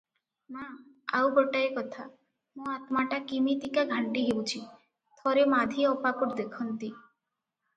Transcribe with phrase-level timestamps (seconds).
[0.53, 0.61] "ମା!
[1.17, 2.05] ଆଉ ଗୋଟାଏ କଥା,
[2.61, 4.63] ମୋ ଆତ୍ମାଟା କିମିତିକା ଘାଣ୍ଟି ହେଉଛି,
[5.21, 6.91] ଥରେ ମାଧୀ ଅପାକୁ ଦେଖନ୍ତି।"